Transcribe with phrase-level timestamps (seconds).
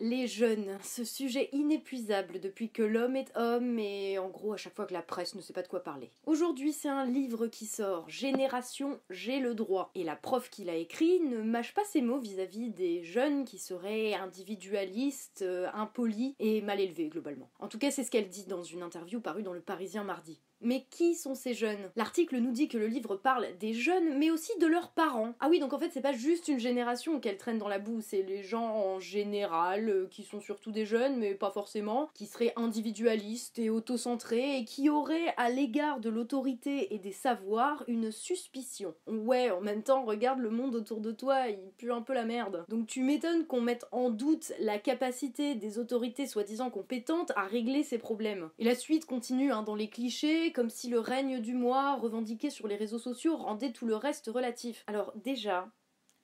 [0.00, 4.76] Les jeunes, ce sujet inépuisable depuis que l'homme est homme et en gros à chaque
[4.76, 6.12] fois que la presse ne sait pas de quoi parler.
[6.24, 9.90] Aujourd'hui c'est un livre qui sort, Génération, j'ai le droit.
[9.96, 13.58] Et la prof qui l'a écrit ne mâche pas ses mots vis-à-vis des jeunes qui
[13.58, 17.50] seraient individualistes, euh, impolis et mal élevés globalement.
[17.58, 20.40] En tout cas c'est ce qu'elle dit dans une interview parue dans le Parisien mardi.
[20.60, 21.90] Mais qui sont ces jeunes?
[21.96, 25.34] L'article nous dit que le livre parle des jeunes, mais aussi de leurs parents.
[25.40, 28.00] Ah oui, donc en fait, c'est pas juste une génération qu'elle traîne dans la boue,
[28.00, 32.26] c'est les gens en général, euh, qui sont surtout des jeunes, mais pas forcément, qui
[32.26, 38.10] seraient individualistes et autocentrés, et qui auraient, à l'égard de l'autorité et des savoirs, une
[38.10, 38.94] suspicion.
[39.06, 42.24] Ouais, en même temps, regarde le monde autour de toi, il pue un peu la
[42.24, 42.64] merde.
[42.68, 47.82] Donc tu m'étonnes qu'on mette en doute la capacité des autorités soi-disant compétentes à régler
[47.82, 48.50] ces problèmes.
[48.58, 52.50] Et la suite continue hein, dans les clichés, comme si le règne du moi revendiqué
[52.50, 54.84] sur les réseaux sociaux rendait tout le reste relatif.
[54.86, 55.70] Alors déjà,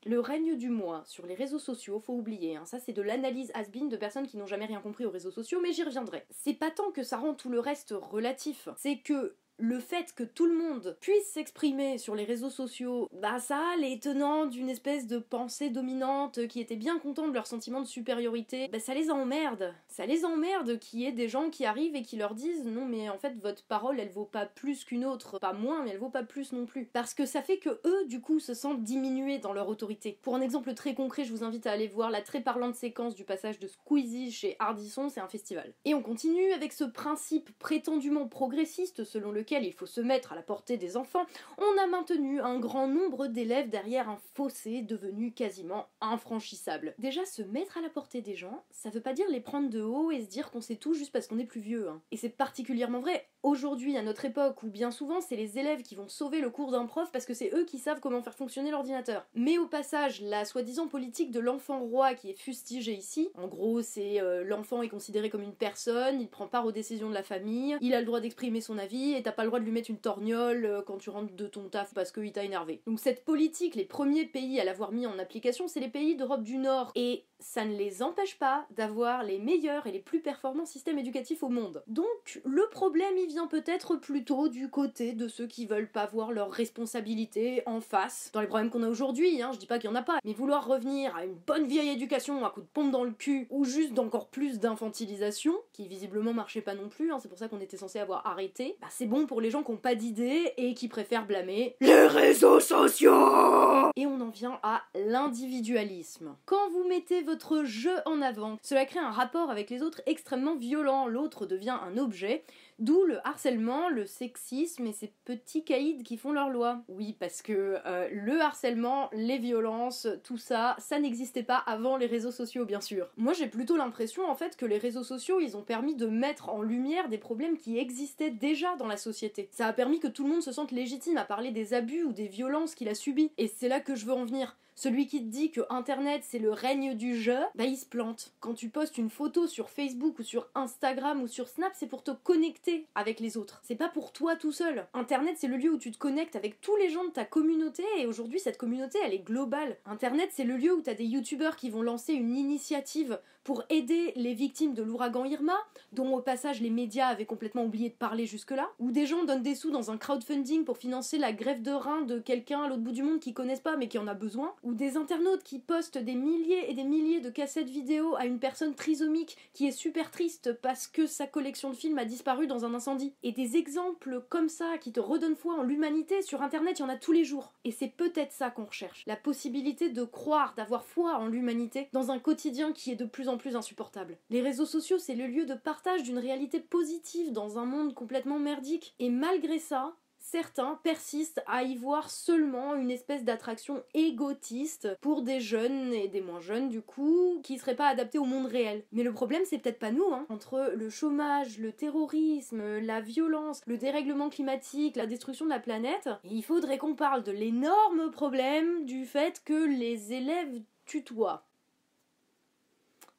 [0.05, 3.51] le règne du moi sur les réseaux sociaux, faut oublier, hein, ça c'est de l'analyse
[3.55, 6.27] has-been de personnes qui n'ont jamais rien compris aux réseaux sociaux, mais j'y reviendrai.
[6.31, 10.25] C'est pas tant que ça rend tout le reste relatif, c'est que le fait que
[10.25, 15.07] tout le monde puisse s'exprimer sur les réseaux sociaux, bah ça, les tenants d'une espèce
[15.07, 19.11] de pensée dominante qui étaient bien contents de leur sentiment de supériorité, bah ça les
[19.11, 19.73] emmerde.
[19.89, 22.85] Ça les emmerde qu'il y ait des gens qui arrivent et qui leur disent non
[22.85, 25.99] mais en fait votre parole elle vaut pas plus qu'une autre, pas moins mais elle
[25.99, 26.87] vaut pas plus non plus.
[26.87, 30.19] Parce que ça fait que eux du coup se sentent diminués dans leur autorité.
[30.23, 33.15] Pour un exemple très concret, je vous invite à aller voir la très parlante séquence
[33.15, 35.75] du passage de Squeezie chez Hardisson, c'est un festival.
[35.85, 40.37] Et on continue avec ce principe prétendument progressiste selon le il faut se mettre à
[40.37, 41.27] la portée des enfants,
[41.59, 46.95] on a maintenu un grand nombre d'élèves derrière un fossé devenu quasiment infranchissable.
[46.99, 49.83] Déjà, se mettre à la portée des gens, ça veut pas dire les prendre de
[49.83, 51.89] haut et se dire qu'on sait tout juste parce qu'on est plus vieux.
[51.89, 52.01] Hein.
[52.11, 55.95] Et c'est particulièrement vrai aujourd'hui, à notre époque, où bien souvent c'est les élèves qui
[55.95, 58.71] vont sauver le cours d'un prof parce que c'est eux qui savent comment faire fonctionner
[58.71, 59.27] l'ordinateur.
[59.35, 63.83] Mais au passage, la soi-disant politique de l'enfant roi qui est fustigée ici, en gros,
[63.83, 67.23] c'est euh, l'enfant est considéré comme une personne, il prend part aux décisions de la
[67.23, 69.91] famille, il a le droit d'exprimer son avis t'as pas le droit de lui mettre
[69.91, 72.83] une torgnole euh, quand tu rentres de ton taf parce qu'il t'a énervé.
[72.87, 76.43] Donc cette politique, les premiers pays à l'avoir mis en application, c'est les pays d'Europe
[76.43, 76.93] du Nord.
[76.95, 81.43] Et ça ne les empêche pas d'avoir les meilleurs et les plus performants systèmes éducatifs
[81.43, 81.83] au monde.
[81.87, 86.33] Donc le problème il vient peut-être plutôt du côté de ceux qui veulent pas voir
[86.33, 88.31] leurs responsabilités en face.
[88.33, 90.19] Dans les problèmes qu'on a aujourd'hui, hein, je dis pas qu'il y en a pas,
[90.25, 93.47] mais vouloir revenir à une bonne vieille éducation à coup de pompe dans le cul
[93.51, 97.49] ou juste d'encore plus d'infantilisation, qui visiblement marchait pas non plus, hein, c'est pour ça
[97.49, 100.53] qu'on était censé avoir arrêté, bah c'est bon pour les gens qui ont pas d'idées
[100.57, 106.37] et qui préfèrent blâmer les réseaux sociaux Et on en vient à l'individualisme.
[106.47, 107.34] Quand vous mettez votre
[107.65, 111.99] jeu en avant, cela crée un rapport avec les autres extrêmement violent, l'autre devient un
[111.99, 112.45] objet,
[112.81, 116.83] D'où le harcèlement, le sexisme et ces petits caïds qui font leur loi.
[116.89, 122.07] Oui, parce que euh, le harcèlement, les violences, tout ça, ça n'existait pas avant les
[122.07, 123.09] réseaux sociaux, bien sûr.
[123.17, 126.49] Moi, j'ai plutôt l'impression, en fait, que les réseaux sociaux, ils ont permis de mettre
[126.49, 129.49] en lumière des problèmes qui existaient déjà dans la société.
[129.53, 132.13] Ça a permis que tout le monde se sente légitime à parler des abus ou
[132.13, 133.31] des violences qu'il a subies.
[133.39, 134.57] Et c'est là que je veux en venir.
[134.77, 137.15] Celui qui dit que Internet c'est le règne du
[137.55, 138.33] bah il se plante.
[138.41, 142.03] Quand tu postes une photo sur Facebook ou sur Instagram ou sur Snap, c'est pour
[142.03, 143.61] te connecter avec les autres.
[143.63, 144.87] C'est pas pour toi tout seul.
[144.95, 147.85] Internet c'est le lieu où tu te connectes avec tous les gens de ta communauté
[147.99, 149.77] et aujourd'hui cette communauté elle est globale.
[149.87, 154.13] Internet c'est le lieu où t'as des youtubeurs qui vont lancer une initiative pour aider
[154.17, 155.57] les victimes de l'ouragan Irma,
[155.93, 159.43] dont au passage les médias avaient complètement oublié de parler jusque-là, où des gens donnent
[159.43, 162.83] des sous dans un crowdfunding pour financer la grève de rein de quelqu'un à l'autre
[162.83, 165.59] bout du monde qui connaissent pas mais qui en a besoin, ou des internautes qui
[165.59, 169.73] postent des milliers et des milliers de cassettes vidéo à une personne trisomique qui est
[169.73, 173.13] super triste parce que sa collection de films a disparu dans un incendie.
[173.23, 176.85] Et des exemples comme ça qui te redonnent foi en l'humanité sur internet, il y
[176.85, 177.53] en a tous les jours.
[177.65, 182.11] Et c'est peut-être ça qu'on recherche, la possibilité de croire, d'avoir foi en l'humanité dans
[182.11, 184.19] un quotidien qui est de plus en plus insupportable.
[184.31, 188.39] Les réseaux sociaux, c'est le lieu de partage d'une réalité positive dans un monde complètement
[188.39, 188.95] merdique.
[188.99, 195.41] Et malgré ça, certains persistent à y voir seulement une espèce d'attraction égotiste pour des
[195.41, 198.85] jeunes et des moins jeunes du coup qui seraient pas adaptés au monde réel.
[198.93, 200.27] Mais le problème c'est peut-être pas nous hein.
[200.31, 206.09] Entre le chômage, le terrorisme, la violence, le dérèglement climatique, la destruction de la planète,
[206.25, 211.45] il faudrait qu'on parle de l'énorme problème du fait que les élèves tutoient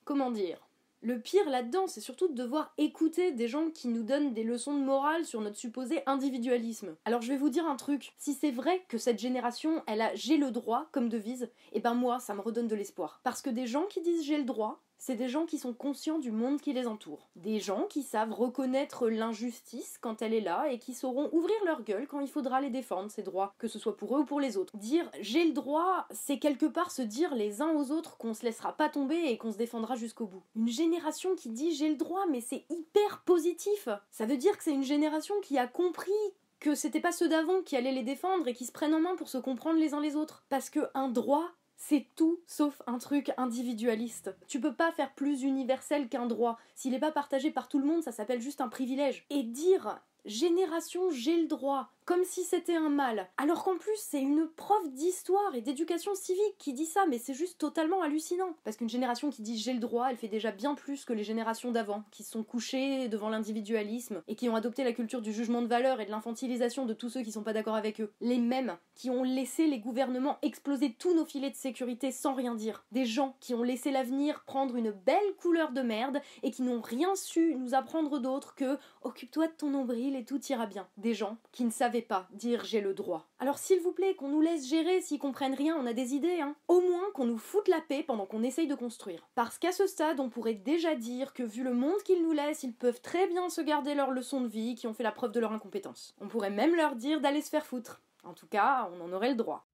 [0.06, 0.66] comment dire
[1.02, 4.74] le pire là-dedans, c'est surtout de devoir écouter des gens qui nous donnent des leçons
[4.74, 6.96] de morale sur notre supposé individualisme.
[7.06, 10.16] Alors je vais vous dire un truc, si c'est vrai que cette génération, elle a
[10.16, 13.22] j'ai le droit comme devise, et eh ben moi, ça me redonne de l'espoir.
[13.24, 16.20] Parce que des gens qui disent j'ai le droit, c'est des gens qui sont conscients
[16.20, 17.30] du monde qui les entoure.
[17.36, 21.84] Des gens qui savent reconnaître l'injustice quand elle est là et qui sauront ouvrir leur
[21.84, 24.40] gueule quand il faudra les défendre, ces droits, que ce soit pour eux ou pour
[24.40, 24.76] les autres.
[24.78, 28.44] Dire j'ai le droit, c'est quelque part se dire les uns aux autres qu'on se
[28.44, 30.44] laissera pas tomber et qu'on se défendra jusqu'au bout.
[30.56, 33.90] Une génération qui dit j'ai le droit, mais c'est hyper positif.
[34.12, 36.12] Ça veut dire que c'est une génération qui a compris
[36.60, 39.16] que c'était pas ceux d'avant qui allaient les défendre et qui se prennent en main
[39.16, 40.46] pour se comprendre les uns les autres.
[40.50, 44.36] Parce que un droit, c'est tout sauf un truc individualiste.
[44.48, 46.58] Tu peux pas faire plus universel qu'un droit.
[46.74, 49.26] S'il n'est pas partagé par tout le monde, ça s'appelle juste un privilège.
[49.30, 53.28] Et dire génération j'ai le droit, comme si c'était un mal.
[53.38, 57.34] Alors qu'en plus, c'est une prof d'histoire et d'éducation civique qui dit ça, mais c'est
[57.34, 58.56] juste totalement hallucinant.
[58.64, 61.24] Parce qu'une génération qui dit j'ai le droit, elle fait déjà bien plus que les
[61.24, 65.62] générations d'avant, qui sont couchées devant l'individualisme et qui ont adopté la culture du jugement
[65.62, 68.12] de valeur et de l'infantilisation de tous ceux qui sont pas d'accord avec eux.
[68.22, 72.56] Les mêmes qui ont laissé les gouvernements exploser tous nos filets de sécurité sans rien
[72.56, 72.86] dire.
[72.92, 76.82] Des gens qui ont laissé l'avenir prendre une belle couleur de merde et qui n'ont
[76.82, 80.88] rien su nous apprendre d'autre que occupe-toi de ton nombril et tout ira bien.
[80.98, 83.28] Des gens qui ne pas dire j'ai le droit.
[83.40, 86.42] Alors s'il vous plaît, qu'on nous laisse gérer s'ils comprennent rien, on a des idées,
[86.42, 86.56] hein.
[86.68, 89.28] Au moins qu'on nous foute la paix pendant qu'on essaye de construire.
[89.36, 92.64] Parce qu'à ce stade, on pourrait déjà dire que vu le monde qu'ils nous laissent,
[92.64, 95.32] ils peuvent très bien se garder leurs leçons de vie qui ont fait la preuve
[95.32, 96.16] de leur incompétence.
[96.22, 98.02] On pourrait même leur dire d'aller se faire foutre.
[98.24, 99.68] En tout cas, on en aurait le droit.